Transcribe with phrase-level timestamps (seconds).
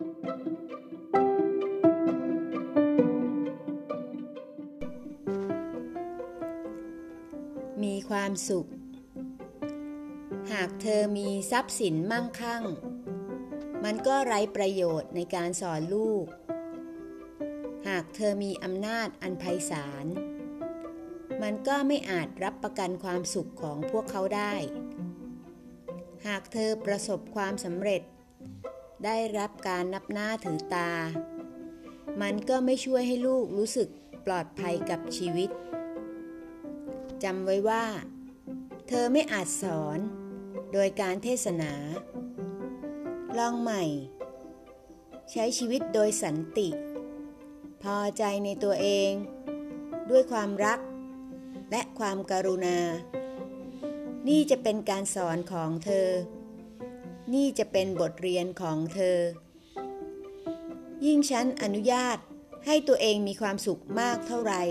[0.00, 0.02] มี
[8.10, 8.66] ความสุข
[10.52, 12.62] หากเธอมีทรัพย์สินมั่งคั่ง
[13.84, 16.26] มันก็ไร้ประโยชน์ในการสอนลูก
[17.88, 20.06] หากเธอมีอำนาจอันไพศาล
[21.42, 24.54] มันก็ไม่อาจรับประกันความสุขของพวกเขาได้
[26.26, 28.02] หากเธอประสบความสำเร็จ
[29.04, 30.90] ได้รับการนับหน้าถือตา
[32.20, 33.88] มันก็ไม่ช่วยให้ลูกรู้สึก
[34.26, 35.50] ปลอดภัยกับชีวิต
[37.22, 37.84] จำไว้ว่า
[38.88, 39.98] เธอไม่อาจสอน
[40.72, 41.72] โดยการเทศนา
[43.38, 43.84] ลองใหม่
[45.32, 46.68] ใช้ชีวิตโดยสันติ
[47.82, 49.10] พอใจในตัวเอง
[50.10, 50.80] ด้วยความรัก
[51.70, 52.78] และความการุณา
[54.28, 56.08] นี่จะเป็นการสอนของเธอ
[57.34, 59.18] นี่จะเป็นบทเรียนของเธอ
[61.06, 62.18] ยิ่งฉันอนุญาต
[62.66, 64.62] ให้ตัวเองมีความสุขมากเท่าไหร่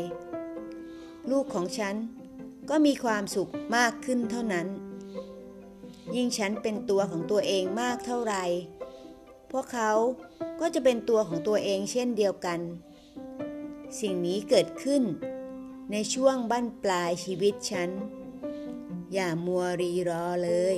[1.32, 1.96] ลูกของฉัน
[2.70, 4.68] ก็มีความสุขมากขึ้นเท่านั้น
[6.16, 8.44] ยิ่งฉันเป็นตัวของตัวเองมากเท่าไหร่
[9.52, 9.92] พวกเขา
[10.60, 12.60] ก็จะเป็นตัวของตัวเองเช่นเดียวกัน
[14.00, 15.04] สิ่งนี้เกิดขึ้น
[15.92, 17.90] ในช่วงบั้นปลายชีวิตฉัน
[19.14, 20.78] อย่ามัวรีรอเลย